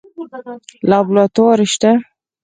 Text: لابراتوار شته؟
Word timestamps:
لابراتوار 0.89 1.59
شته؟ 1.73 1.91